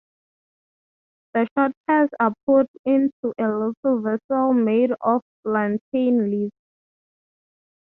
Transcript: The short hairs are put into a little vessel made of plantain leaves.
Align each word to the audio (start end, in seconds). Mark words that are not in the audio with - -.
The 1.35 1.47
short 1.55 1.73
hairs 1.87 2.09
are 2.19 2.33
put 2.47 2.65
into 2.85 3.35
a 3.37 3.43
little 3.47 4.01
vessel 4.01 4.51
made 4.51 4.89
of 5.03 5.21
plantain 5.43 6.31
leaves. 6.31 6.51